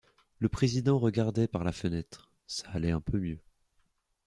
Le 0.39 0.49
président 0.49 0.97
regardait 0.97 1.47
par 1.47 1.63
la 1.63 1.71
fenêtre, 1.71 2.31
ça 2.47 2.65
allait 2.71 2.89
un 2.89 3.01
peu 3.01 3.19
mieux. 3.19 3.37